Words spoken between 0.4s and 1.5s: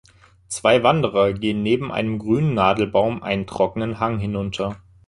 Zwei Wanderer